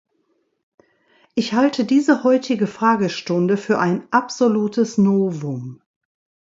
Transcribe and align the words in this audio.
Ich 1.35 1.53
halte 1.53 1.85
diese 1.85 2.23
heutige 2.23 2.65
Fragestunde 2.65 3.55
für 3.55 3.77
ein 3.77 4.07
absolutes 4.09 4.97
Novum. 4.97 5.83